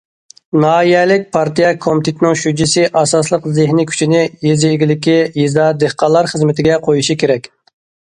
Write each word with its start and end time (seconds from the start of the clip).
ناھىيەلىك 0.61 1.25
پارتىيە 1.35 1.73
كومىتېتىنىڭ 1.83 2.39
شۇجىسى 2.43 2.85
ئاساسلىق 3.01 3.45
زېھنىي 3.57 3.87
كۈچىنى« 3.91 4.23
يېزا 4.47 4.73
ئىگىلىكى، 4.77 5.19
يېزا، 5.43 5.67
دېھقانلار» 5.85 6.31
خىزمىتىگە 6.33 6.81
قويۇشى 6.89 7.19
كېرەك. 7.25 7.51